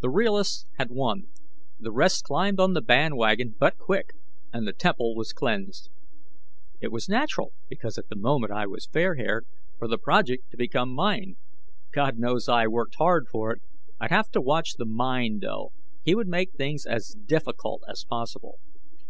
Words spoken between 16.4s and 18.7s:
things as difficult as possible.